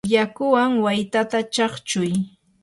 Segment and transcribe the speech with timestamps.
[0.15, 2.11] yakuwan waytata chaqchuy.